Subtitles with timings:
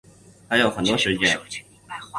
[0.49, 1.39] 还有很多时间